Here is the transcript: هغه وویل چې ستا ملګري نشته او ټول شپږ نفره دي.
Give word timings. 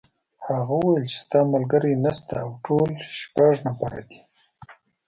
هغه 0.47 0.73
وویل 0.77 1.05
چې 1.11 1.17
ستا 1.23 1.39
ملګري 1.53 1.93
نشته 2.05 2.33
او 2.43 2.49
ټول 2.65 2.89
شپږ 3.19 3.53
نفره 3.67 4.01
دي. 4.09 4.19